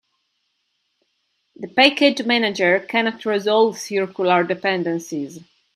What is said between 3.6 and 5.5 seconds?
circular dependencies.